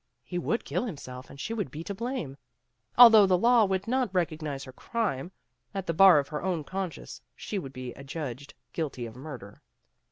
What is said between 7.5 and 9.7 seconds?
would be adjudged guilty of murder.